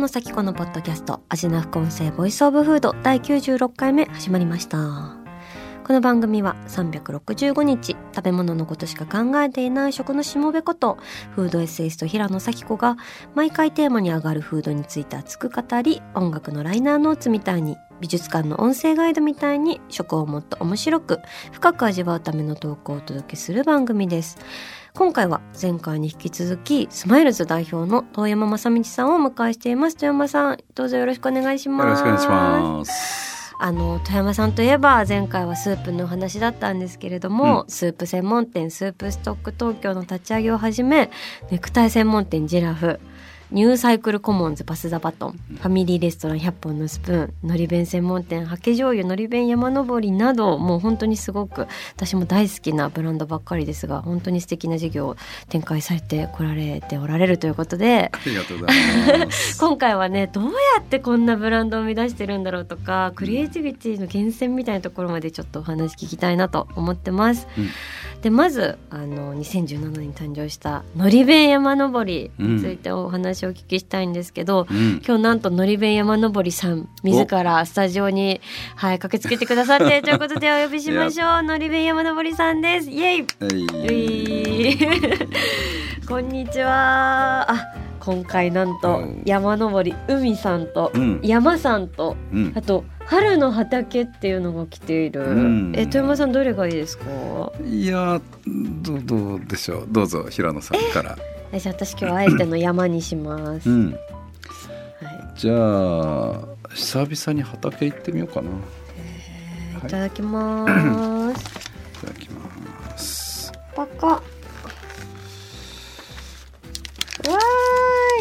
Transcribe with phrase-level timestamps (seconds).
[0.00, 4.78] 野咲子のポッドキャスト味な副音声ボイスオブフード第96回目始まりました。
[5.86, 10.96] この番組は365日食べ物のことしか考えていない食のしもべこと
[11.32, 12.96] フードエッセイスト平野咲子が
[13.34, 21.18] 毎回テーマに上がるフードについて熱く語り音楽のライナーノーツみたいに美術館の音声ガイドみたいに食をもっと面白く
[21.52, 24.38] 深く味わうための投稿をお届けする番組です。
[24.94, 29.96] 今回は前回に引き続きスマイルズ代表の遠山正道さんをお迎えしています。
[29.96, 32.04] 遠山さんどうぞよろしくお願いします。
[32.04, 33.54] よろしくお願いします。
[33.62, 41.10] あの遠山さんといえば前回はスープの話だったんですけれども、うん、スープ専門店スープストック東京の立ち上げをはじめ
[41.50, 43.00] ネクタイ専門店ジラフ
[43.52, 47.34] ニューサイクルコモンズパスザバトン、ファミリーレストラン100本のスプーン。
[47.48, 55.16] のり弁専門店ハケ醤油のり弁山登りなどもう本当にすごく私も大好きなブランドばっかりですが本当に素敵な事業を
[55.48, 58.12] 展開されてこられておられるということで。
[58.12, 59.58] ありがとうございます。
[59.58, 67.48] 今回はねどうやってこんなブランドを生み出してるんだろうとかクリエイティビティの源泉みたいなところまでちょっとお話聞きたいなと思ってます。
[67.58, 67.68] うん。
[68.22, 78.40] でまずあの2017年に誕生したのり弁山登りについてお話をお聞きしたいんですけど、うん、今日なんとのり弁山登りさん自らスタジオに、
[78.76, 81.42] はい、駆けつけてくださって ということでお呼びしましょう。
[81.42, 82.90] のり弁山登りさんです。
[82.90, 84.78] イエイ、イ
[86.06, 87.50] こんにちは。
[87.50, 90.90] あ今回なんと山登り海さんと
[91.22, 97.04] 山さんと、うん、あと春の畑っていうのが来ている、うん、え富山さんどれがいいですか？
[97.62, 98.20] いや
[98.82, 99.86] どうどうでしょう。
[99.90, 101.16] どうぞ平野さんから。
[101.18, 103.98] えじゃあ私今日あえての山にします、うん、はい、
[105.36, 108.50] じゃあ久々に畑行ってみようかな、
[108.96, 109.90] えー、い。
[109.90, 110.66] ただきま
[111.34, 111.44] す、
[112.00, 113.52] ただきます。
[113.74, 114.06] パカ。
[114.06, 114.22] わ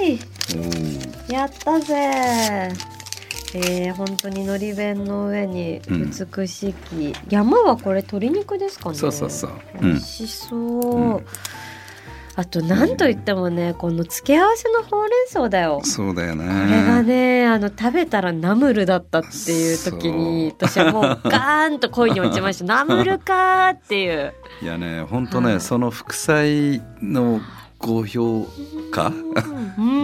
[0.01, 1.33] ーい。
[1.33, 2.71] やったぜ。
[3.51, 8.95] えー、本当にのり弁の上に美しき、うん、山はこれ鶏肉ですかね。
[8.95, 9.51] そうそうそう。
[9.81, 11.25] 美味しそう、うん、
[12.39, 15.81] あと何と言ってもねこの付け合わせのほうれん草だよ。
[15.83, 16.45] そうだよね。
[16.45, 22.63] これがねあの食べたらナムルだったっていう時に私はもうガーンと恋に落ちました。
[22.73, 24.33] ナムルかっていう。
[24.61, 27.41] いやね本当ね、はい、その副菜の
[27.77, 28.47] 高評
[28.91, 29.11] 価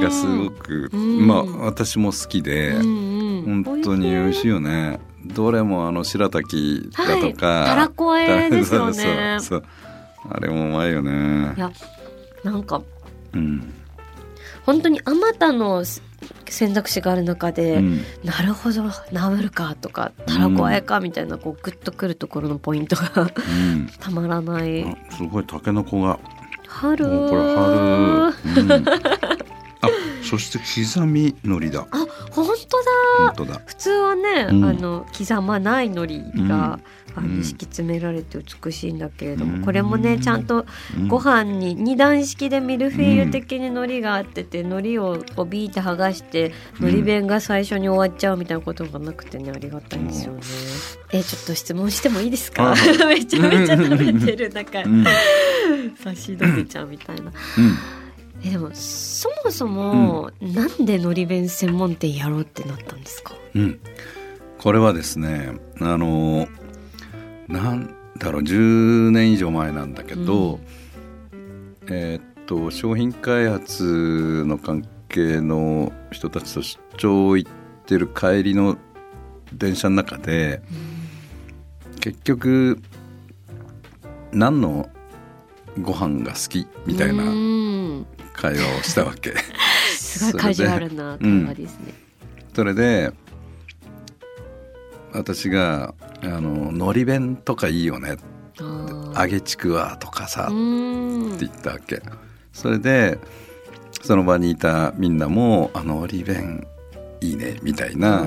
[0.01, 4.99] がすごく、まあ私も好きで、本当に美味しいよね。
[5.25, 9.37] どれもあの白滝だとか、はい、たらこえですよね。
[9.39, 9.63] そう。
[10.29, 11.53] あれもうまいよね。
[11.55, 11.71] いや
[12.45, 12.83] なんか、
[13.33, 13.73] うん、
[14.65, 15.83] 本当にあまたの
[16.47, 23.25] 選択肢がある中で、うん、なるほどナムルかとかたらこあえかみたいなこうグッとくるところのポイントが、う
[23.75, 24.85] ん、 たまらない。
[25.09, 26.19] すごいたけのこが。
[26.67, 27.05] 春。
[27.05, 28.95] これ春、うん、あ
[30.23, 31.87] そして刻み海苔だ。
[31.91, 33.61] あ本当だ。
[33.65, 36.79] 普通はね、うん、あの刻まない海苔が、
[37.15, 40.65] あの敷き詰められて美しいんだけれども、これもねちゃんと
[41.07, 50.41] ご飯に二段式でミルフィーユ的に海苔があってて海苔をこうビーって剥がして海苔弁が最初に終わっちゃうみたいなことがなくてねありがたいんですよね。
[51.11, 52.73] えちょっと質問してもいいですか？
[53.07, 54.65] めちゃめちゃ食べてるなん。
[54.65, 54.83] か、
[56.03, 57.31] 差し伸べちゃうみたいな。
[58.43, 63.79] えでもそもそも、うん、なんでのり弁専門店やろうってなったんですか、うん、
[64.59, 66.47] これはですねあの
[67.47, 70.59] なんだろう10年以上前なんだけど、
[71.31, 77.51] うん、えー、っと商品開発の関係の人たちと出張行っ
[77.85, 78.77] てる帰りの
[79.53, 80.61] 電車の中で、
[81.91, 82.81] うん、結局
[84.31, 84.89] 何の
[85.81, 87.23] ご飯が好きみたいな
[88.33, 89.33] 会話をしたわけ。
[89.95, 93.11] すごいカジュアルな会話ですね、うん、それで
[95.17, 98.17] 私が「あののり弁とかいいよね」
[99.17, 102.01] 揚げちくわとかさって言ったわけ。
[102.53, 103.19] それで
[104.01, 106.65] その場にいたみんなも「あのり弁
[107.21, 108.25] いいね」みたいな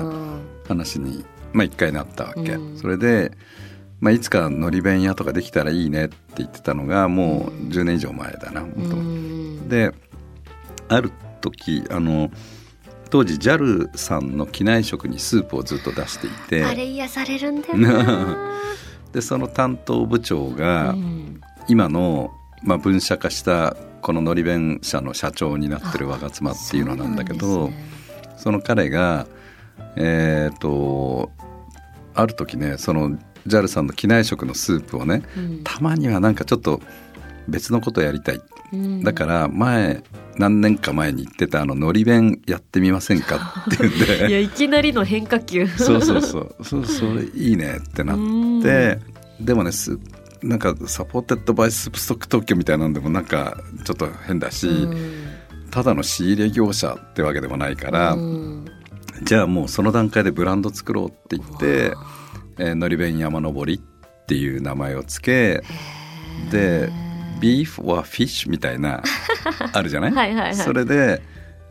[0.67, 2.57] 話にまあ一回なったわけ。
[2.75, 3.31] それで
[4.01, 8.65] まあ、いつかのり弁屋とかできたらいいねって言ってたのがもう10年以上前だな、
[9.67, 9.91] で
[10.87, 11.11] ある
[11.41, 12.31] 時あの
[13.09, 16.63] 当時 JAL さんの機内食にスープをずっと出していて。
[16.63, 18.37] あれ癒されるんだよな。
[19.11, 20.95] でその担当部長が
[21.67, 27.71] 今の、まあ、分社化したこののり弁社の社長になってる若妻っていうのなんだけど
[28.37, 29.25] そ,、の彼が
[29.95, 31.31] えっ、と
[32.13, 33.17] ある時ねその
[33.47, 36.81] JAL さんの機内食のスープをね、うん、たまにはなんかちょっと
[37.47, 38.41] 別のことやりたい、うん、
[39.03, 40.03] だから前
[40.37, 43.65] 何年か前に言ってたあののり弁やってみませんか？
[43.67, 44.29] って言うんで。
[44.29, 45.67] いやいきなりの変化球。
[45.67, 46.55] そうそうそう。
[46.63, 48.17] そうそれいいねってなっ
[48.61, 48.99] て。
[49.41, 49.71] でもね
[50.41, 54.69] なんかサポーテッドバイスストック特許みたいなんでもなんかちょっと変だし、
[55.71, 58.17] ただの仕入れ業者ってわけでもないから、
[59.23, 61.93] じゃあもうその段階でブランド作ろうって言って
[62.57, 65.61] 「えー、のり弁山登り」っていう名前をつけ
[66.51, 66.89] で
[67.39, 69.01] ビーフ・はフィッシュみたいな
[69.73, 70.11] あるじゃない？
[70.11, 71.21] はいはい、はい、それで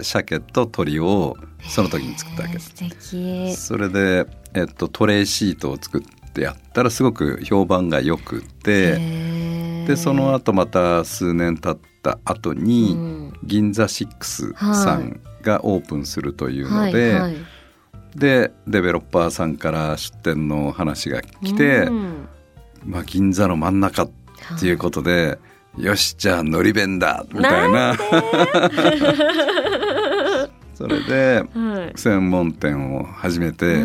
[0.01, 1.37] 鮭と鶏を
[1.69, 2.55] その時に作ったわけ。
[2.55, 2.61] で
[3.53, 8.97] すそれで、えっと、トレーシートを作ってやったらすごく評判がよくて
[9.87, 17.37] でその後また数年経った後に、うん、銀座6さんがオープンするというので、はいはい、
[18.15, 22.29] でデベロッパーさんから出店の話が来て、うん、
[22.85, 24.11] まあ、銀座の真ん中っ
[24.61, 25.39] ていうことで、
[25.79, 27.95] よしじゃあのり弁だみたいな。
[30.75, 31.43] それで
[31.97, 33.85] 専門店を始めて、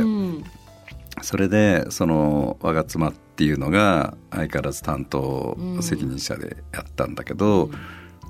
[1.21, 7.71] それでその我が妻っていうのが相変わらず担当責任者でやったんだけど、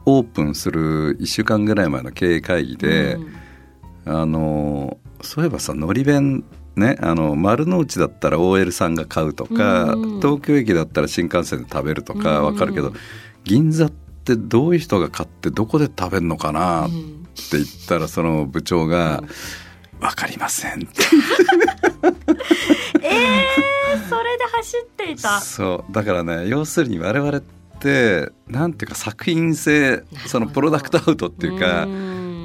[0.06, 3.18] オープンする1週間ぐらい前の経営会議で、
[4.06, 6.46] あのそういえばさのり弁
[6.76, 12.94] ね、あの丸の内だったら OL さんが買うとか、東京駅だったら新幹線で食べるとか分かるけど、
[13.44, 16.88] 銀座ってどういう人が買ってどこで食べるのかな？
[16.88, 19.24] って言ったらその部長が
[20.00, 20.88] 「分かりません」って。
[23.02, 25.42] えー、それで走っていた。
[25.42, 25.92] そう。
[25.94, 27.42] だからね要するに我々っ
[27.80, 31.88] てなんていうか作品性そのプロダクトアウトっていうか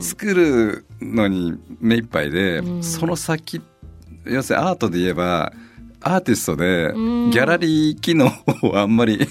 [0.00, 3.62] 作るのに目いっぱいでその先
[4.24, 5.52] 要するにアートで言えば
[6.00, 9.26] アーティストでギャラリー機能をあんまり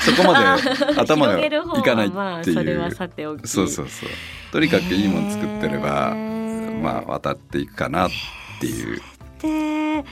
[0.00, 1.50] そこまで頭がい
[1.82, 2.56] かないっていう。
[2.56, 3.46] それはさておき。
[3.46, 4.08] そうそうそう。
[4.52, 8.10] とにかくいいもの作ってればまあ渡っていくかなっ
[8.60, 9.00] ていう。
[9.42, 10.04] で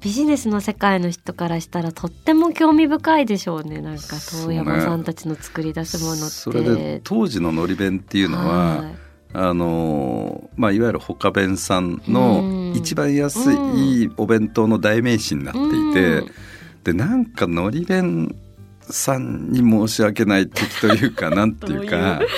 [0.00, 3.80] ビジネスの世界の人からしたらとっても興味深いでしょうね。
[3.80, 6.24] なんか遠山さんたちの作り出すものって。
[6.26, 8.94] そ、ね,、れで当時ののり弁っていうのは、はい。
[9.32, 16.32] あのまあ、いわゆる他弁さんの一番安いお弁当の代名詞になっていて、
[16.84, 18.34] でなんかのり弁
[18.90, 22.20] さんに申し訳ない敵というかなんていうか。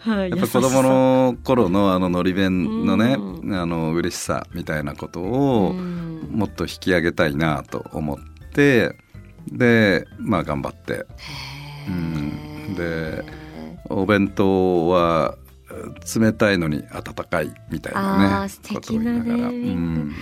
[0.00, 5.72] はい、やっぱ子供の頃のあののり弁のね、うん、あの嬉しさみたいなことを
[6.28, 8.18] もっと引き上げたいなと思っ
[8.52, 8.96] て
[9.46, 11.06] でまあ頑張って、
[11.86, 13.24] うん、で
[13.88, 15.36] お弁当は
[16.20, 18.50] 冷たいのに温かいみたいなね。
[18.74, 19.48] ことを言いながら。
[19.50, 20.12] うん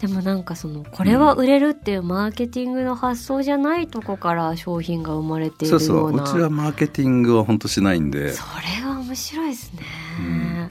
[0.00, 5.86] でもなんかそのこれは売れるっていうマーケティングの発想じゃないとこから商品が生まれているような。
[5.86, 8.32] そうそううちはマーケティングは本当しないんで。
[8.32, 8.42] そ
[8.82, 9.80] れは面白いですね、
[10.20, 10.68] うん、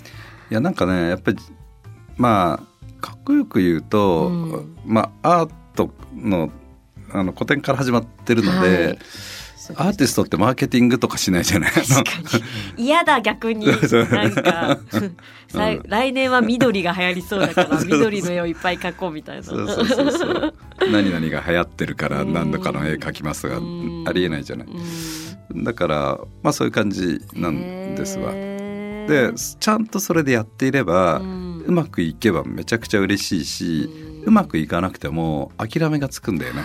[0.51, 1.37] いやなんかねやっぱり
[2.17, 6.51] まあかっこよく言うと、うん、まあアートの
[7.11, 8.99] あの古典から始まってるので、はい
[9.77, 11.71] アーティストってマーケティングとかしないじゃない？
[12.77, 13.65] 嫌だ逆に。
[13.67, 14.79] なんか
[15.87, 19.43] 来年は緑が流行りそうだから緑の絵をいっぱい描こうみたいな。
[19.43, 20.53] そうそうそうそう。
[20.91, 23.57] 何々が流行ってるから何度かの絵描きますが
[24.07, 24.67] ありえないじゃない？
[25.63, 28.31] だからまあそういう感じなんですわ。
[28.31, 33.89] でちゃんとそれでやっていればうまくいけばめちゃくちゃ嬉しいし
[34.25, 36.63] うまくいかなくても諦めがつくんだよね。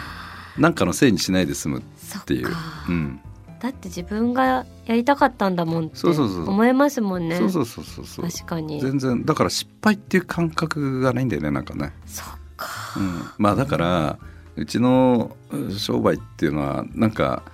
[0.57, 1.83] なんかのせいにしないで済む
[2.17, 2.49] っていう。
[2.89, 3.21] うん、
[3.61, 7.37] だって自分がやりたかったんだもんって思えますもんね。
[7.37, 8.81] そうそうそうそうそう確かに。
[8.81, 11.93] 全然だから失敗っていう感覚がないんだよねなんかね。
[12.07, 12.69] そっか。
[12.97, 14.19] うん、まあだから、
[14.57, 15.37] うちの
[15.77, 17.45] 商売っていうのはなんか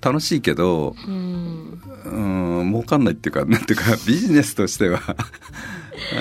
[0.00, 5.00] 楽しいけど、うん、うん儲かんないっていうか なんていうかビジネスとしては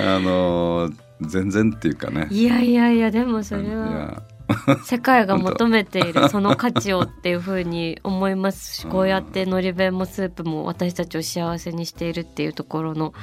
[0.05, 0.91] あの
[1.21, 2.27] 全然っていうかね。
[2.29, 4.21] いやいやいやでもそれは。
[4.83, 13.13] 世界が求めているその価値をっていうふうに思いますしこうやってのり弁もスープも私たちを幸せにしているっていうところの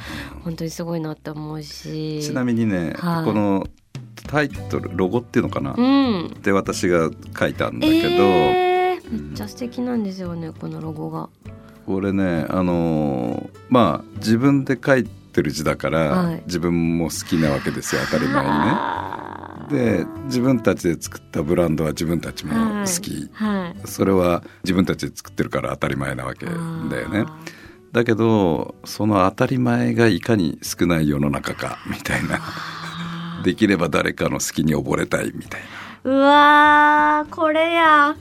[0.42, 2.20] 本当にすごいなって思うし。
[2.22, 3.66] ちなみにね、はい、この
[4.26, 6.36] タイトルロゴっていうのかな、うん。
[6.42, 11.28] で私が書いたんだけど、えー、めっちゃ素敵なんですよねこのロゴが。
[11.86, 16.42] これねあのーまあ自分で書いてる字だから、はい。
[16.46, 19.13] 自分も好きなわけですよ当たり前にね。
[19.74, 23.88] で自分たちで作ったブランドは自分たちも好き、はい。
[23.88, 27.26] それは自分たちで作ってるから当たり前なわけだよね。
[27.92, 32.40] だけどその当たり前がいかに少ない世の中かみたいな。
[33.44, 35.60] できれば誰かの好きに溺れたいみたい
[36.04, 38.16] な、うわーこれや。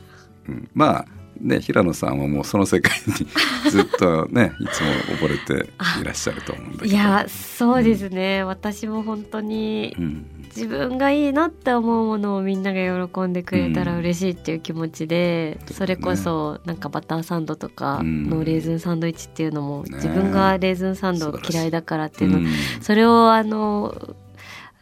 [0.49, 1.05] うん、まあ
[1.43, 3.13] ね平野さんはもうその世界に
[3.69, 5.69] ずっとねいつも溺れて
[6.01, 6.93] いらっしゃると思うんだけど。
[6.93, 10.25] いやそうですね、私も本当にうん。
[10.55, 18.29] 自分がいいなって思うものをみんなが喜んでくれたら嬉しいっていう気持ちで、うんそれこそなんかバターサンドとかうん。
[18.29, 22.47] のレーズンサンドイッチっていうのも、ね自分がレーズンサンド嫌いだからっていうの、うん。
[22.81, 24.15] それをあの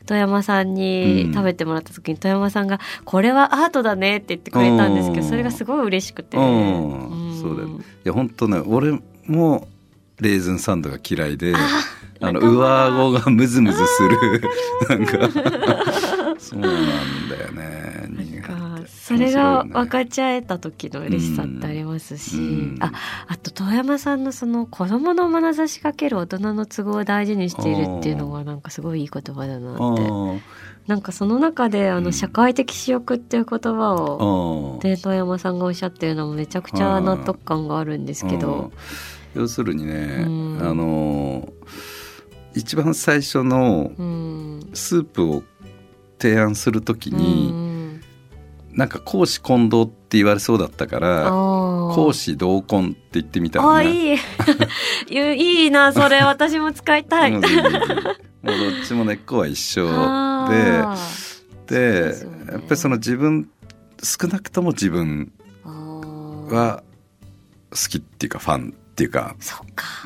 [0.05, 1.33] 富山さんにうん。
[1.33, 5.23] 食べてもらった時に富山さんが「これはアートだね」って言ってくれたんですけうん。
[5.23, 6.37] どそれがすごい嬉しくて。
[6.37, 7.31] うん。
[7.37, 7.41] ん。
[7.41, 7.69] そうだよ。
[7.69, 7.71] い
[8.03, 9.67] や本当ね俺も
[10.19, 14.41] レーズンサンドが嫌いでああの上顎がムズムズする。
[14.89, 15.17] なんか
[16.41, 18.07] そうなんだよね。
[18.09, 22.77] なんかそれが分かち合えた時の嬉しさってありますし、うん。
[22.79, 22.91] あ
[23.27, 30.01] あと遠山さんのその子供の眼差しかける大人の都合を大事にしているっていうのがなんかすごいいい言葉だなあって。
[30.01, 30.39] ー
[30.87, 32.05] なんかその中であうん。
[32.05, 38.53] の社会的私欲っていう言葉あをーで遠山さんがおっしゃってるのもめちゃくちゃ納得感があるんですけど。
[38.53, 38.71] うん
[39.33, 40.59] 要するにね、うん。
[40.61, 41.47] あの
[42.53, 44.69] 一番最初のうん。
[44.73, 45.43] スープを
[46.21, 48.01] 提案するときに、うん。
[48.73, 51.29] なんか公私混同って言われそうだったからあ
[51.93, 54.13] 公私同根って言ってみたのあね。
[54.13, 54.19] いい。
[55.65, 56.21] いいなそれ。
[56.23, 57.33] 私も使いたい。
[57.33, 57.41] うん。
[57.41, 60.95] もうどっちも根っこは一緒あ
[61.67, 62.51] ででね。
[62.53, 63.49] やっぱりその自分
[64.03, 65.31] 少なくとも自分
[65.63, 66.83] は
[67.71, 69.35] 好きっていうかファンっていうか、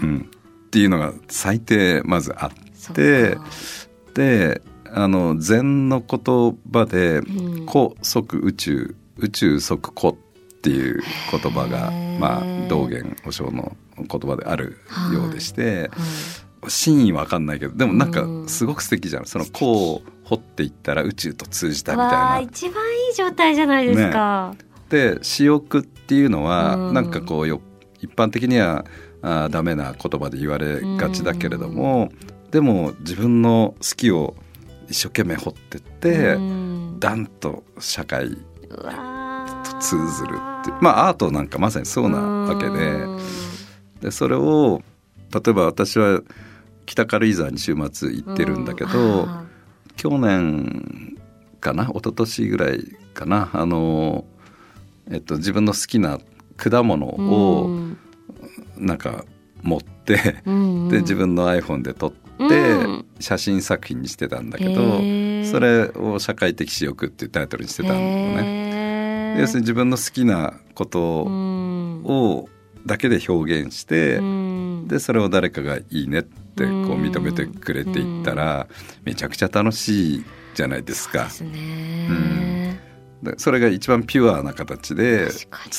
[0.01, 0.29] うん、
[0.65, 4.61] っていうのが最低まずあっそっで
[4.97, 10.15] あの禅の言葉でうん「古即宇宙宇宙即古」っ
[10.61, 14.77] ていう言葉がまあ道元和尚の言葉である
[15.13, 15.89] ようでして。
[15.91, 18.47] はい真意わかんないけどでもなんかうん。
[18.47, 19.27] すごく素敵じゃん。
[19.27, 22.39] そのこう掘っていったら宇宙と通じたみたいな。
[22.39, 24.55] 一番いい状態じゃないですか。
[24.89, 26.93] で私欲っていうのはうん。
[26.95, 27.61] なんかこうよ
[28.01, 28.83] 一般的には
[29.21, 32.09] あーダメな言葉で言われがちだけれども
[32.49, 34.35] でも自分の好きを
[34.89, 36.99] 一生懸命掘ってってうん。
[36.99, 42.71] ダンと社会と通ずるってまあアートなんかまさにそうなわけで。
[42.71, 43.19] うん
[44.01, 44.81] でそれを
[45.33, 46.21] 例えば私は
[46.85, 49.23] 北軽井沢に週末行ってるんだけど。
[49.27, 49.45] あ
[49.95, 51.17] 去年
[51.59, 54.25] かな一昨年ぐらいかなあの、
[55.09, 56.19] えっと、自分の好きな
[56.57, 57.97] 果物ーをうん。
[58.77, 59.23] なんか
[59.61, 60.89] 持って、うん。
[60.89, 63.05] で自分の iPhone で撮って、うん。
[63.19, 65.51] 写真作品にしてたんだけど、へー。
[65.51, 68.01] それを「社会的私欲」っていうタイトルにしてたんだよ
[68.41, 69.37] ね。
[69.39, 72.03] 要するに自分の好きなことうん。
[72.03, 72.49] を
[72.85, 74.87] だけで表現して、うん。
[74.87, 77.01] でそれを誰かが「いいね」ってこううん。
[77.03, 78.67] 認めてくれていったら
[79.03, 81.29] めちゃくちゃ楽しいじゃないですか。
[81.29, 82.79] そうですね。
[83.23, 85.29] でそれが一番ピュアな形で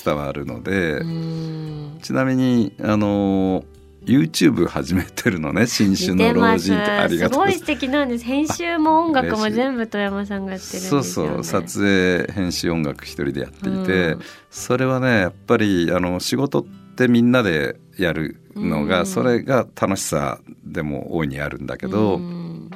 [0.04, 1.98] 伝わるので、うん。
[2.02, 3.64] ちなみにあの
[4.06, 6.90] YouTube 始めてるのね新種の老人って。
[6.90, 7.40] ありがとう。
[7.40, 8.24] ございすごい素敵なんです。
[8.24, 11.32] 編集も音楽も全部富山さんがやってるんですよ、そうね。
[11.34, 14.20] そう撮影編集音楽一人でやっていて、うん。
[14.50, 19.06] それはねやっぱりあの仕事ってみんなでやるのが、うん。
[19.06, 22.70] それが楽しさでも大いにあるんだけど、うん。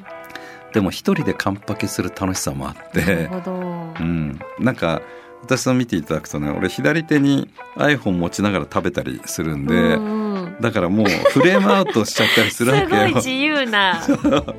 [0.72, 3.30] でも一人でカンパケする楽しさもあって。
[3.46, 5.02] うん、なんか
[5.42, 10.19] 私の見ていただくとね俺左手に iPhone 持ちながら食べたりするんで、うんうん
[10.60, 13.16] だからもうフレームアウトしちゃったりすするわけごいよ。
[13.16, 14.00] 自由な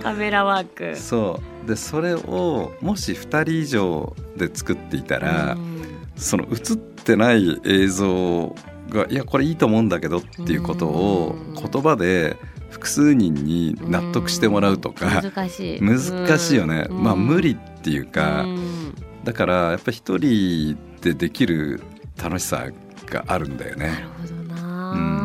[0.02, 0.96] カメラワーク。
[1.00, 5.82] そうでそれをもし2人以上で作っていたら、うん
[6.18, 8.56] その映ってない映像
[8.90, 12.38] がいやこれいいと思うんだけどっていうことをうん言葉で
[12.70, 15.82] 複数人に納得してもらうとか難しい。
[15.82, 18.94] 難しいよね、うんまあ無理っていうか、うん
[19.24, 21.82] だからやっぱり一人でできる
[22.22, 22.66] 楽しさ
[23.06, 24.06] があるんだよなるね。
[24.22, 25.21] ほどうん、な。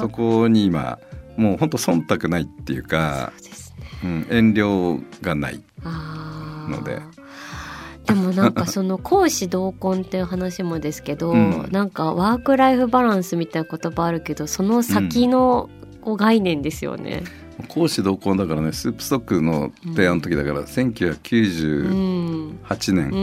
[0.00, 0.98] そこに今
[1.36, 3.50] もう本当忖度ないっていうか、そ
[4.04, 4.06] うね。
[4.06, 5.62] うん、遠慮がない。
[6.68, 7.00] ので。
[8.06, 11.68] でもなんかその講師同根っていう話もですけど、うん。
[11.70, 15.68] なんかワークライフバランスみたいな言葉あるけどその先の
[16.00, 17.24] こう概念ですよね。
[17.68, 23.16] 講師同行だからねスープストックの提案の時だから、1998年、う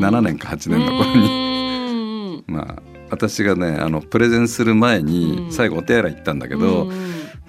[0.00, 2.82] 7年か8年の頃に、まあ
[3.12, 6.90] 私がねあのプレゼンする前に最後お手洗い行ったんだけど、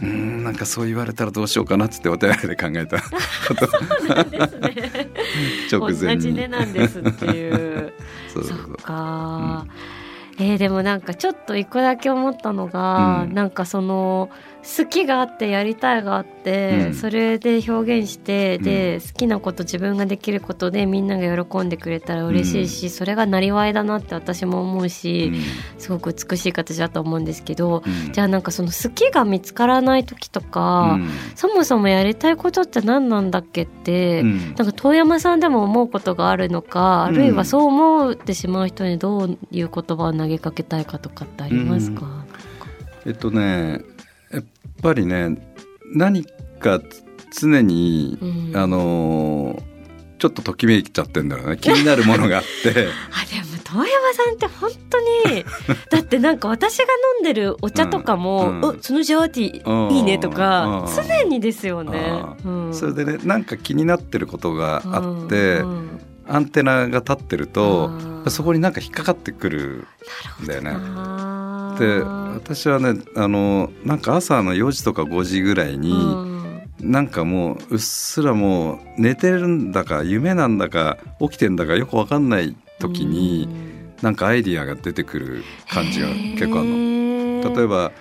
[0.02, 3.00] うん、なんかそう言われたらどうしようかなっつってお手洗いで考えた。
[3.48, 3.66] こと
[4.28, 5.10] ね、
[5.72, 6.36] 直前に。
[6.36, 7.94] 同なんですっていう。
[8.28, 9.66] そうか、
[10.38, 14.30] うん、えー、でもなんかちょっと一個だけ思ったのが、うん、なんかその
[14.64, 25.34] 好きがあってやりたいがあって、うん、それで表現して、で好きなこと自分ができることでみんなが喜んでくれたら嬉しいし、それがなりわいだなって私も思うし、
[25.78, 30.98] すごく美しい形だと思うんですけど、じゃあなんかその好きが見つからない時とか、
[31.36, 42.26] そもそもやりたいことって何なんだっけって、なんか遠山さんでも思うことがあるのか、あるいはそう思ってしまう人にどういう言葉を投げかけたいかとかってありますか、
[43.06, 43.93] えっとね
[44.84, 45.38] ぱりね
[45.96, 46.26] 何
[46.60, 46.80] か
[47.40, 49.60] 常に、うん、あの
[50.20, 51.58] ちょっとときめいちゃってんだろうね。
[51.58, 52.70] 気になるものがあって。
[52.70, 55.00] あでも遠山さんって本当
[55.30, 55.44] に
[55.90, 56.84] だってなんか私が
[57.18, 66.00] 飲んでるお茶とかも「うんうん、そのジャーティーいいね」とか常にですよね、うん、それでねなんか気になってることがあって、うんうん。
[66.26, 67.92] アンテナが立ってると
[68.30, 69.88] そこになんか引っかかってくる
[70.42, 70.72] んだよね。
[71.84, 87.56] で私はねあのなんか朝の4時とか5時ぐらいに、うん、なんかもううっすらもう寝てるんだか夢なんだか起きてんだかよく分かんない時に、うん、なんかアイディアが出てくる感じが結構あるの。
[87.56, 87.92] 例えば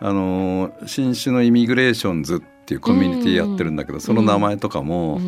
[0.00, 5.20] あの新種のイミグレーションズっていうコミュニティやってるんだけど、うん、その名前とかも、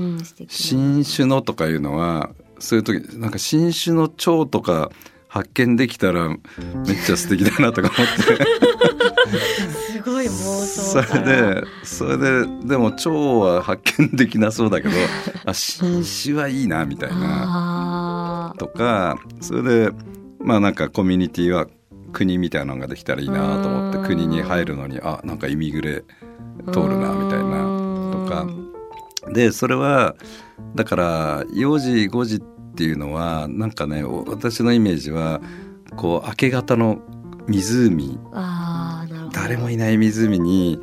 [0.48, 2.30] 新種のとかいうのは
[2.60, 4.90] そういう時なんか新種の蝶とか
[5.34, 6.38] 発見できたらめっ
[7.04, 8.46] ちゃ素敵だなとか思って。
[9.66, 14.94] すごい妄想それでそれででも蝶は発見できなそうだけど
[15.44, 18.54] あ新種はいいなみたいな。
[18.58, 19.90] とかそれで
[20.38, 21.66] まあなんかコミュニティは
[22.12, 26.04] 国みたいなのができたらいいなと思って国に入るのにあなんかイミグレ
[26.72, 28.12] 通るなみたいな。
[28.12, 28.46] とか。
[29.32, 30.14] でそれは
[30.76, 35.40] だから4時5時っていうのはなんかね私のイメージは
[35.96, 36.98] こう明け方の
[37.46, 38.18] 湖
[39.32, 40.80] 誰もいない湖に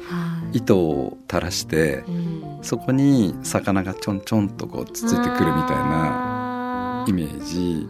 [0.54, 2.04] 糸を垂らして、
[2.62, 7.88] そこに魚がちょんちょんとこうつついてくるみたいなイメージ、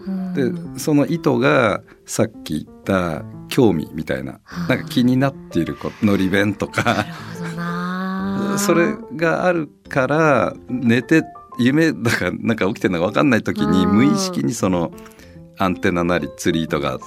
[0.73, 7.05] でその糸がさっき言った興味みたいななんか気になっているのり弁とか。
[8.57, 11.23] それがあるから寝て
[11.63, 14.91] 夢だからなんか起きてるのが分かんない時に無意識にその
[15.57, 16.99] アンテナなり釣り糸が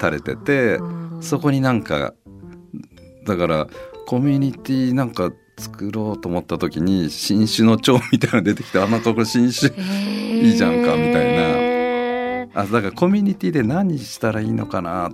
[0.00, 0.78] 垂れてて
[1.20, 2.14] そこになんか
[3.26, 3.66] だから
[4.06, 9.72] コミュニティなんか作ろうと思った時に新種の蝶みたいなの出てきてあなんかこれ新種
[10.42, 11.61] いいじゃんかみたいな。
[12.54, 15.12] あだからコミュニティで何したらいいのかなっ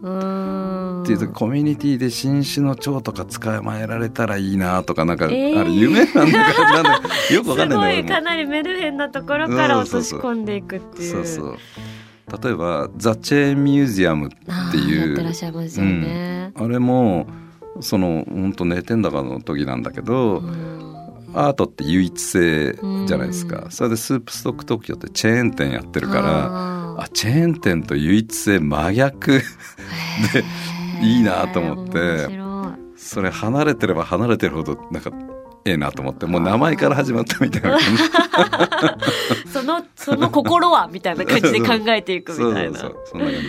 [1.06, 1.12] て。
[1.12, 7.00] いうとコミュニティで新種の蝶とか捕まえられたらいいなとかなんか、あれ夢なんだかなんだ
[7.32, 11.12] よくわかんないんだけどかなりメルヘンなところから落とし込んでいくっていう。
[11.12, 11.56] そうそう。
[12.42, 14.30] 例えばザ・チェーン・ミュージアムっ
[14.70, 15.16] ていう、
[15.90, 16.52] ね。
[16.54, 17.26] うん、あれも
[17.80, 20.42] その本当寝てんだかの時なんだけど、
[21.32, 22.74] アートって唯一性
[23.06, 29.40] じゃないですか、それでスープストック東京ってチェーン店やってるからあチェーン店と唯一性真逆？
[30.32, 30.44] で
[31.00, 32.28] いいなと思って。
[32.96, 35.10] それ離れてれば離れてるほどなんか
[35.64, 36.26] ええなと思って。
[36.26, 37.78] もう名前から始まったみたいな
[39.52, 42.78] その その心はみたいな感じで考えていくみたいな。
[42.78, 43.48] そうそうそんな感じ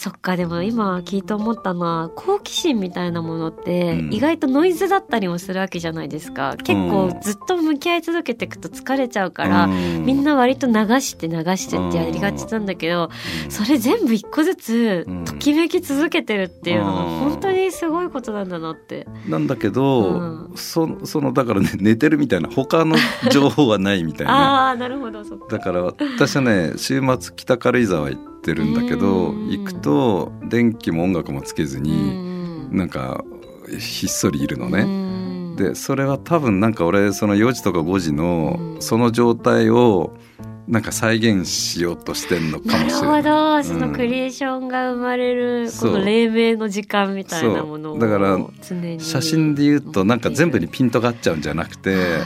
[0.00, 13.10] そっかでも今聞いて思ったのは好奇心みたいなものって意外とノイズだったりもするわけじゃないですか、結構ずっと向き合い続けていくと疲れちゃうから、うん、みんな割と流して流してってやりがちなんだけど、
[13.44, 19.06] うん、それ全部一個ずつときめき続けてるっていうのが本当にすごいことなんだなって。
[19.28, 22.96] なんだけど、うん、そそのだからね寝てるみたいな他の
[23.30, 24.70] 情報はないみたいな。
[24.72, 33.22] あなるほどだから私はね週末北軽井沢行ってってるんだけど行くと電気も音楽もつけずになんか
[33.78, 35.10] ひっそりいるのね。
[35.56, 40.16] でそれは多分なんか俺その4時とか5時のその状態を
[40.66, 42.88] なんか再現しようとしてんのかもしれない。
[42.88, 48.38] なるほど、そのクリエーションが生まれる、この黎明の時間みたいなものをだから
[48.98, 52.18] 写真で言うとなんか全部にピントが合っちゃうんじゃなくて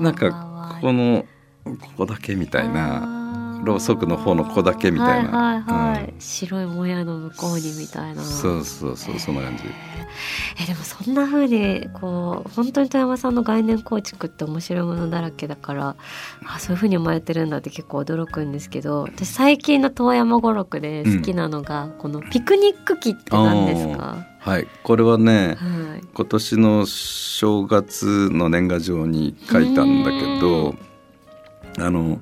[0.00, 1.24] なんかこの
[1.64, 3.17] ここだけみたいな
[3.62, 6.04] ろうそくの方の子だけみたいな、はいはいはい。
[6.04, 6.20] うん。
[6.20, 8.22] 白いもやの向こうにみたいな。
[8.22, 9.64] そうそうそうそんな感じ。
[10.62, 15.96] えでもそんな風にこう本当に富山さんの概念構築って面白いものだらけだから
[16.46, 24.66] あそういう風に生まれてるんだって結構驚くんですけど私最近の遠山語録で好きなのが、このピクニック機って何ですかはい。
[24.82, 26.04] これはねはい。
[26.14, 30.74] 今年の正月の年賀状に書いたんだけど
[31.78, 32.20] あの、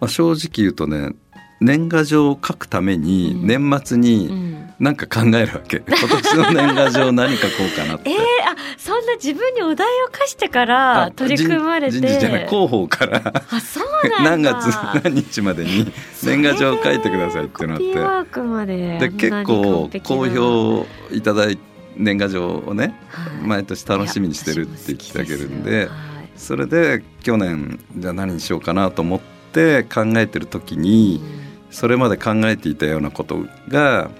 [0.00, 1.14] まあ、正直言うとね
[1.60, 3.46] 年賀状を書くためにうん。
[3.46, 8.10] 年末うにん、何か考えるわけ、 今年の年賀状何書こうかなって。
[8.10, 11.98] えー、あそんな自分にお題を課してからあ取り組まれて。
[11.98, 13.44] 人人事じゃない広報から。
[13.50, 14.30] あそうなんだ。
[14.30, 17.84] 何月何日までに年賀状を書いてくださいってなって。
[17.92, 21.58] でで結構好評いただい
[21.96, 22.94] 年賀状をね
[23.42, 25.88] 毎年楽しみにしてるって言ってあげるんで
[26.36, 31.20] それで去年じゃあ何にしようかなと思って考えてる時に
[31.70, 34.10] それまで考えていたようなことが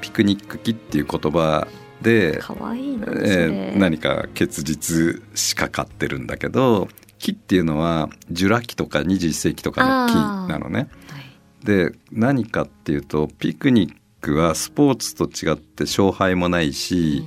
[0.00, 1.66] ピクニック機っていう言葉
[2.02, 3.20] で、かわいいな、それ。
[3.24, 10.88] えー何か結実しかかってるんだけど木っていうのはジュラ紀とか21世紀とかの木なのね。
[11.10, 11.66] はい。
[11.66, 17.24] で何かっていうとピクニックはスポーツと違って勝敗もないし、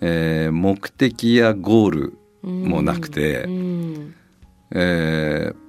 [0.00, 3.52] えー目的やゴールもなくてうん。
[3.52, 4.14] うん。
[4.70, 5.63] えー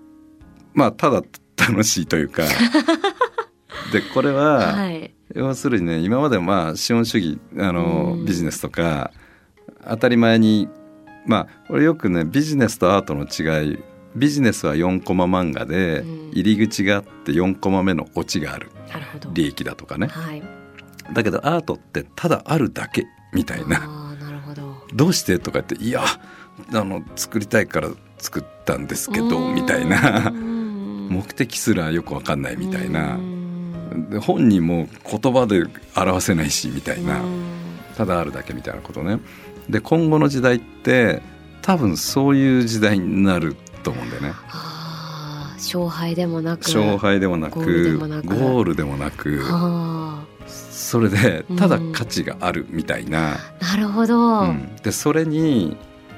[0.76, 1.24] まあただ
[1.58, 2.44] 楽しいというか。
[3.92, 5.12] でこれは、はい。
[5.34, 8.26] 要するにね今までまあ資本主義あの、うん。
[8.26, 9.12] ビジネスとか
[9.88, 10.68] 当たり前に
[11.26, 13.80] まあ俺よくねビジネスとアートの違い
[14.16, 16.32] ビジネスは4コマ漫画で、うん。
[16.32, 18.70] 入り口があって4コマ目のオチがある。
[19.34, 20.08] 利益だとかね。
[20.08, 20.44] はい。
[21.14, 24.06] だけどアートってただあるだけみたいな。
[24.94, 25.08] ど。
[25.08, 26.04] うしてとか言っていや
[26.74, 30.32] あの作りたいから作ったんですけどみたいな
[31.10, 33.18] 目的すらよくわかんないみたいな。
[34.10, 35.64] で本人も言葉で
[35.96, 37.22] 表せないしみたいな。
[37.98, 39.20] ただあるだけみたいなことね。
[39.70, 41.22] で今後の時代って
[41.62, 44.34] 多分そういう時代になると思うんだよね。
[45.56, 49.44] 勝敗でもなく勝敗でもなくゴールでもなく。
[50.48, 54.76] それでただ価値があるみたいな、あなるほど、うん。
[54.84, 55.76] でそれに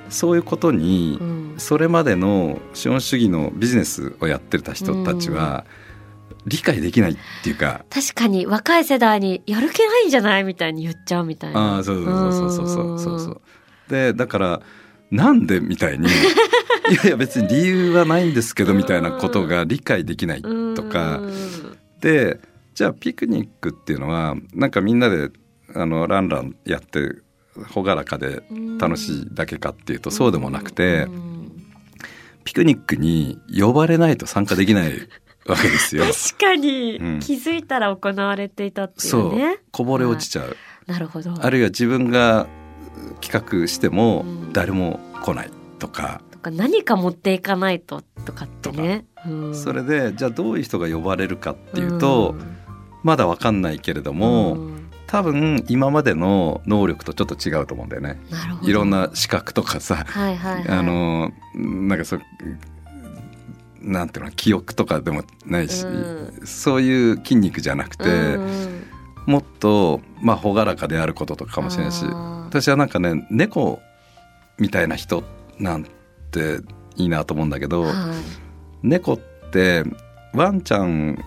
[0.10, 1.54] そういうことに、うん。
[1.58, 5.66] それまでの資本主義のビジネスをやってた人たちは
[6.46, 11.76] 理解できないっていうか、確かに若い世代にやる気ないんじゃないみたいに言っちゃうみたいな。
[11.76, 13.42] ああそうそうそうそうそうそうそう。
[13.90, 14.62] でだから
[15.12, 16.08] なんでみたいに。
[16.90, 21.18] いやいや別に理由はないんですけどみたいなことが理解できないうんとか。
[21.18, 21.34] うん。
[22.00, 22.40] で
[22.76, 25.32] じゃあピクニックっていうのはなんかみんなで
[25.74, 27.16] あのランランやって
[27.74, 28.44] 朗らかで
[28.80, 31.38] 楽しいだけかっていうとそうでもなくてうん
[32.48, 34.94] ピクニックに呼ばれないと参加できない
[35.46, 36.06] わけですよ。
[36.32, 37.20] 確かに、うん。
[37.20, 39.36] 気づいたら行われていたっていそう。
[39.36, 41.34] うねこぼれ落ちちゃう、なるほど。
[41.38, 42.48] あるいは自分が
[43.20, 44.54] 企画してもうん。
[44.54, 49.54] 誰も来ないとか、とか何か持っていかないととかってね、うん。
[49.56, 52.58] それでじゃあどういう人が呼ばれるかっていうと、ん。
[53.04, 58.20] まだわかんないけれども、うん多分今までの能力とちょっと違うと思うんだよね。
[58.64, 60.68] いろんな資格とかさ、はいはいはい。
[60.68, 62.22] あのなんかそう
[63.82, 68.84] なんていうの記憶とかでもないし、うそういう筋肉じゃなくて、うん
[69.28, 73.82] もっとまあ朗らかであることとかかもしれないし私はなんかね猫
[74.58, 75.22] みたいな人
[75.60, 75.84] なん
[76.32, 76.62] て
[76.96, 77.94] いいなと思うんだけど、はい。
[78.84, 79.20] 猫っ
[79.52, 79.84] て
[80.34, 81.24] ワンちゃん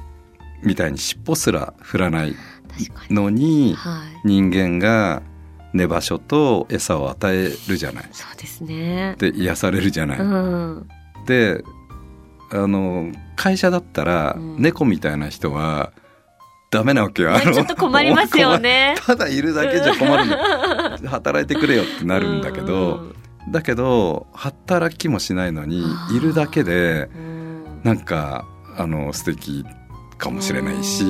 [0.65, 2.35] みたいに尻尾すら振らない
[3.11, 4.29] のにはい。
[4.29, 5.23] 人間が
[5.73, 8.09] 寝場所と餌を与えるじゃない。
[8.13, 9.15] そうですね。
[9.19, 10.19] で癒されるじゃない。
[10.19, 10.89] うん。
[11.27, 11.63] で
[12.53, 14.57] あの会社だったら、うん。
[14.59, 15.93] 猫みたいな人は
[16.71, 17.39] ダメなわけよ。
[17.39, 18.95] ちょっと困りますよね。
[19.07, 23.13] ただいるだけじゃ困るんだ 働いてくれよってなるんだけど、
[23.51, 27.81] だけど働きもしないのにいるだけでうん。
[27.83, 28.45] なんか
[28.77, 29.65] あの素敵
[30.19, 31.07] かもしれないしう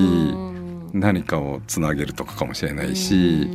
[0.46, 0.49] ん
[0.92, 3.48] 何かをつなげるとかかもしれないし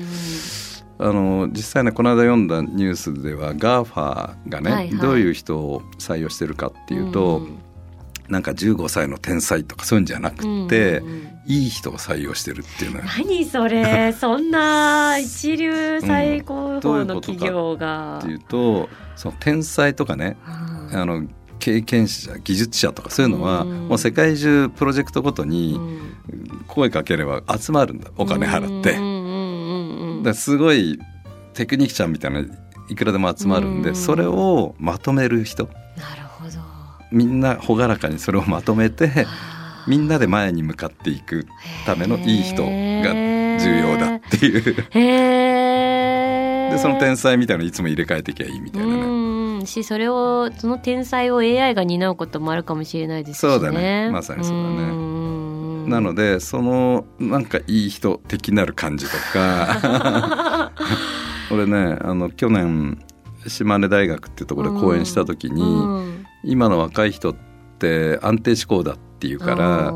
[0.97, 4.97] あの実際ねこの間読んだニュースでは GAFA がね、はいはい。
[4.97, 7.59] どういう人を採用してるかっていうと、ん。
[8.29, 13.03] なんか15歳の天才とかそういうんじゃなくて、うんうんいい人を採用してるっていうのよ。
[13.05, 14.11] 何それ？
[14.19, 18.17] そんな一流最高峰の企業が。
[18.17, 20.37] っていうとその天才とかね
[20.91, 20.99] うん。
[20.99, 21.23] あの
[21.59, 23.87] 経験者技術者とかそういうのは、うん。
[23.87, 26.15] もう世界中プロジェクトごとうにん。
[26.67, 30.23] 声かければ集まるんだお金払って。
[30.23, 30.99] だすごい
[31.53, 32.43] テクニックちゃんみたいな
[32.89, 33.95] いくらでも集まるんで、うん。
[33.95, 35.65] それをまとめる人。
[35.65, 35.71] な
[36.15, 36.51] るほど。
[37.11, 41.45] みんな朗らかにそれをまとめてあみんなで前に向かっていく
[41.85, 42.69] ためのいい人が
[43.59, 44.75] 重要だっていう。
[44.91, 48.93] へでその天才みたいなのいつも入れ替えていけばいいみたいなね。
[49.01, 49.34] うん
[49.65, 53.49] しそれをその天才を AI が担うこともあるかもしれないですしね。
[53.53, 54.09] そうだね。
[54.11, 54.75] まさにそうだね。
[54.91, 60.71] ねなのでそのなんかいい人的なる感じとか。
[61.51, 62.97] 俺ねあの去年
[63.47, 66.25] 島根大学っていうところで講演した時に、うん。
[66.43, 67.35] 今の若い人っ
[67.79, 69.93] て安定志向だっていうから、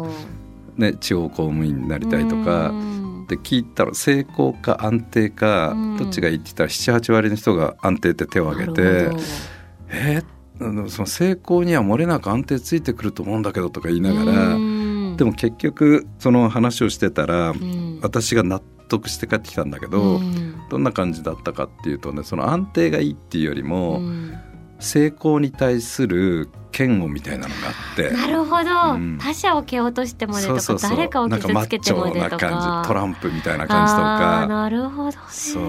[0.77, 3.27] ね、地方公務員になりたいとか、うん。
[3.27, 5.97] で聞いたら成功か安定かうん。
[5.97, 9.23] どっちがいいって言ったら78割の人が安定って手を挙げてなるほど
[9.89, 10.21] 「え
[10.62, 15.15] あのその成功には漏れなく安定ついてくると思うんだけど」とか言いながらうん。
[15.17, 17.99] でも結局その話をしてたらうん。
[18.02, 20.56] 私が納得して帰ってきたんだけどうん。
[20.69, 24.34] どんな感じだったかっていうとねその安定がいいっていうよりもうん。
[24.80, 28.12] 成功に対する嫌悪みたいなのがあって。
[28.12, 29.17] なるほど、うん。
[29.19, 32.30] 他者を蹴落としてまでとか誰かを傷つけてまでなんか。
[32.30, 34.47] マッチョなとか感じトランプみたいな感じとか。
[34.47, 35.15] なるほどね。
[35.30, 35.63] そう。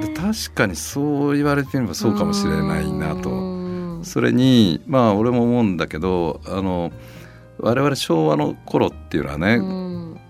[0.00, 3.30] で確かにそう言われてみればそうかもしれないなと。
[3.30, 3.55] うん
[4.06, 6.92] それにまあ俺も思うんだけどあの
[7.58, 10.20] 我々昭和の頃っていうのはね、うん。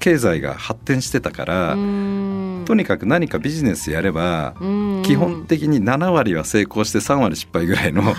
[0.00, 2.64] 経済が発展してたから、うん。
[2.66, 4.66] とにかく何かビジネスやれば、う
[5.00, 5.02] ん。
[5.04, 8.14] 基本的に7割は成功して3割失敗ぐらいの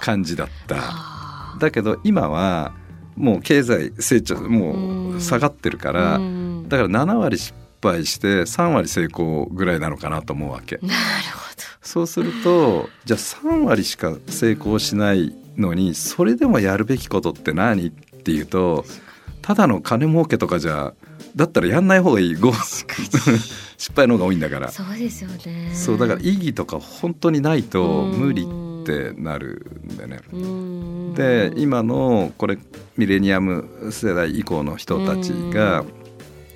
[0.00, 1.56] 感じだった。
[1.58, 2.72] だけど今は
[3.16, 6.68] もう経済成長もう下がってるから、うん。
[6.68, 10.76] だから7割失敗して3割成功ぐらいなのかなと思うわけ。
[10.82, 10.94] なる
[11.34, 11.49] ほ
[11.82, 18.84] そうするとじゃあ3割しか成功しないのにそれでもやるべきことって何っていうと
[19.42, 20.94] ただの金儲けとかじゃ
[21.36, 22.34] だったらやんない方がいい。
[22.34, 24.66] ご失敗の方が多いんだから。
[24.66, 25.70] どそうですよね。
[25.74, 28.18] そうだから意義とか本当にないとうん。
[28.18, 30.20] 無理ってなるんだよね。
[30.32, 31.14] うん。
[31.14, 32.58] で今のこれ
[32.96, 35.84] ミレニアム世代以降の人たちが、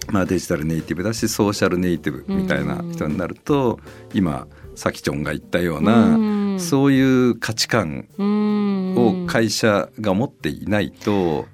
[0.08, 3.78] まあ、デジタルネイティブだしソーシャルネイティブみたいな人になると
[4.12, 6.18] 今さきちょんが言ったような、う
[6.54, 6.60] ん。
[6.60, 11.46] そういう価値観うんを会社が持っていないと、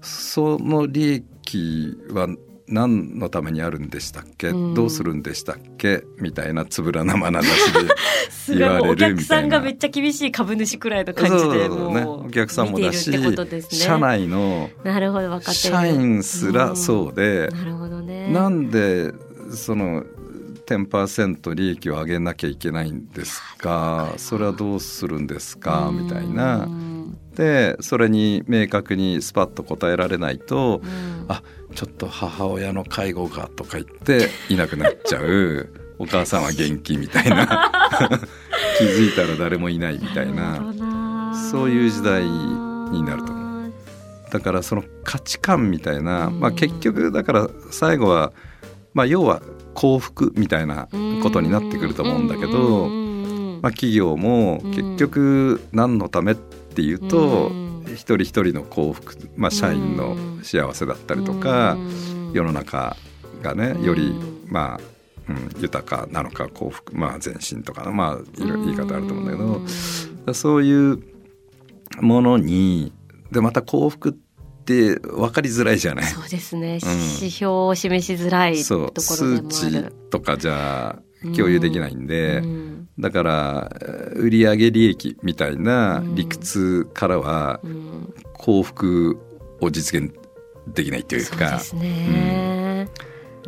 [0.00, 2.28] その利益は
[2.68, 4.74] 何のためにあるんでしたっけ、うん。
[4.74, 6.04] どうするんでしたっけ？
[6.20, 7.52] みたいなつぶらなまなざし
[8.30, 9.70] すで言われごいお客さんがめ。
[9.70, 13.18] っちゃ厳しい株主くらいの感じでもうお客さんもだし、ね。
[13.70, 14.70] 社内の
[15.40, 18.28] 社員すらそうで、なるほどね。
[18.32, 19.12] なんで
[19.50, 20.04] その
[20.68, 26.68] 10%利益を上げなきゃいけないんですかそれはどうするんですかみたいな
[27.34, 31.42] でそれに明確にスパッと答えられないとうんあ
[31.74, 37.70] ちょっと母親の介護がとか言っていなくなっちゃうお母さんは元気みたいな
[38.78, 43.72] 気づいたら誰もいないみたいななそういう時代になると思う
[44.30, 48.32] だからその価値観みたいな、まあ、結局だから最後は、
[48.92, 49.42] まあ、要は
[49.78, 50.88] 幸福みたいな
[51.22, 57.68] ことになってくると思うんだけど、うんまあ、企業も結局何のためっていうと、うん。
[57.86, 62.32] 一人一人の幸福、まあ、社員の幸せだったりとか、うん。
[62.32, 62.96] 世の中
[63.40, 63.84] がねうん。
[63.84, 64.12] より、
[64.48, 64.80] まあ、
[65.28, 71.02] うん、豊かなのか幸福まあ前進とかまあいろ言い方あると思うんだけど、うんそういう
[72.00, 72.92] ものに
[73.30, 74.27] でまた幸福って
[74.74, 76.04] 分かりづらいじゃない？
[76.04, 76.90] そうですね、うん。
[77.20, 79.92] 指標を示しづらいとそうころ数でもあ値る。
[80.10, 80.98] とかじゃ
[81.36, 82.88] 共有できないんで、うん。
[82.98, 88.14] だからえー売上利益みたいな理屈からはうん。
[88.34, 89.18] 幸福
[89.60, 90.14] を実現
[90.68, 91.58] できないというか。
[91.58, 92.88] そうですね。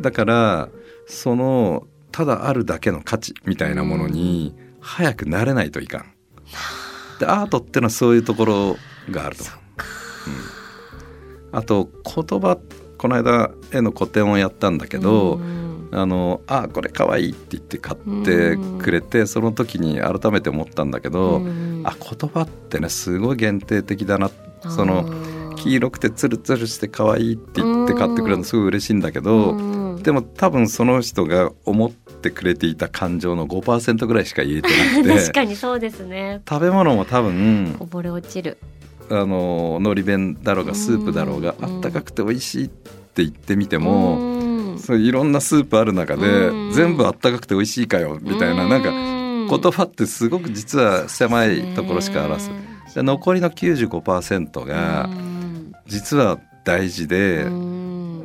[0.01, 0.69] だから
[1.07, 6.05] そのただあるだけの価値みたいなものに早くなれないといかん。
[7.19, 8.77] でアートってのはそういうところ
[9.11, 9.57] があると思う。
[10.27, 10.60] うん
[11.51, 12.57] あと言葉
[12.97, 15.71] この間絵の個展をやったんだけど、うん。
[15.93, 21.81] あのあこれかわいいって言って買ってくれて、その時に改めて思ったんだけど、うん。
[21.83, 24.29] あ言葉ってねすごい限定的だな。
[24.61, 25.41] そあのー。
[25.61, 30.03] 黄色くてツルツルして可愛いって言って買ってくれるのすごい嬉しいんだけど、うん。
[30.03, 36.41] でも多分その人が思ってくれていた感情の5%ぐらいしか言えてなく 確てかにそうですね。
[36.49, 38.57] 食べ物も多分溺れ落ちる。
[39.11, 41.65] あののり弁だろうがスープだろうがうん。
[41.65, 44.79] あったかくて美味しいって言ってみても、うん。
[44.79, 46.71] そういろんなスープある中でうん。
[46.71, 52.51] 全部あったかくて美味しいかよみたいななんかか言葉ってすごく実は狭いところしか表す。
[52.95, 55.09] で残りの95%が
[55.87, 57.45] 実は大事で、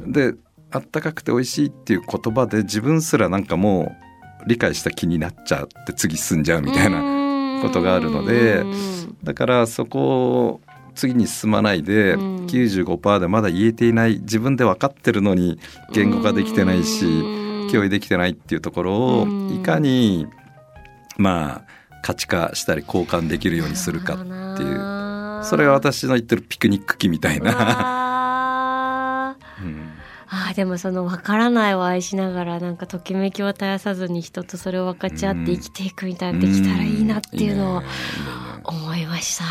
[0.06, 0.34] で
[0.70, 3.96] あったかくて美味しいっていう言葉で自分すらなんかも
[4.44, 7.16] う理解した気になっちゃって次進んじゃうみたいな
[7.56, 8.64] なことがあるので
[9.22, 10.60] だからそこ
[10.96, 15.58] 次に進まないで、うん、95%でまだ言えていない自分で分かってるのに
[15.92, 17.04] 言語化できてないし
[17.70, 20.26] 共有できてないっていうところをいかに
[21.16, 24.16] まあ価値化したり交換できるようにするかっ
[24.56, 25.06] ていう。
[25.42, 28.05] それが私の言ってるピクニック機みたいな。
[30.44, 37.82] うんあでもその分からないを愛しながらなんかときめきを絶やさずに人とそれを分かち合って生きていくみたいなできたらいいなっていうのを
[38.64, 39.44] 思いました。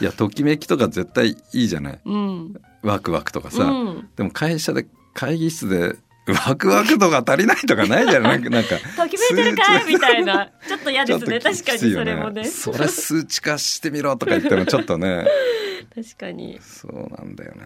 [0.00, 9.86] いやときめきとか絶対いいじゃない、うん、ワクワクとかさ、うん、でも会社で会議室でワクワク度が足りないとかないじゃない なんかときめいてるかい？
[9.86, 10.50] みたいな。
[10.66, 11.38] ちょっと嫌ですね。
[11.38, 12.44] 確かにそれもね。
[12.44, 15.26] それ数値化してみろとか言ってもちょっとね。
[15.94, 16.58] 確かに。
[16.62, 17.62] そうなんだよね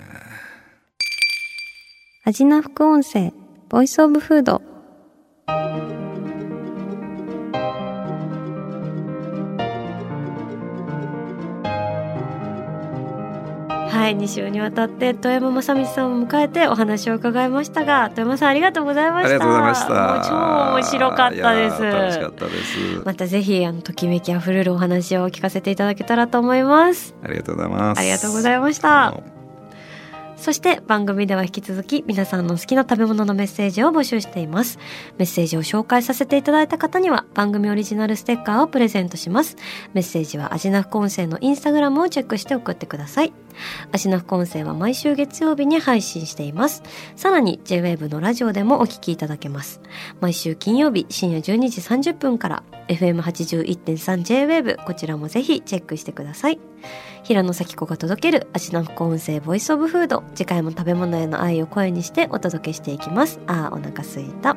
[2.29, 3.33] 味な副音声
[3.71, 4.61] ボイスオブフード。
[13.89, 19.31] はい2週にわたって富山正道さんを迎えてお話を伺いましたが富山さんありがとうございました。
[19.31, 20.27] ありがとうございました。
[20.29, 20.35] 超
[20.75, 21.83] 面白かったです。
[21.83, 23.03] 楽しかったです。
[23.07, 27.15] またぜひあのときめきあふれるお話を聞かせていただけたらと思います。
[27.23, 27.99] ありがとうございます。
[27.99, 29.38] ありがとうございました
[30.41, 34.79] そして番組では引き続き皆さんの好きな食べ物のメッセージを募集しています。
[35.19, 39.57] メッセージを紹介させていただいた方には番組オリジナルステッカーをプレゼントします。
[39.95, 43.33] メッセージはアジナフコ音声のインスタグラムをチェックして送ってください。
[43.93, 46.83] アジナフコンセは毎週月曜日に配信しています。
[47.17, 49.81] さらに JWAVE のラジオでもお聞きいただけます。
[50.21, 56.59] 毎週金曜日深夜12時30分から FM81.3JWAVE こちらもぜひチェックしてください。
[57.23, 64.57] 平野咲子が届ける足の副音声ボイスオブフード次回も食べ物への愛を声にしてお届けしていきますあーお腹すいた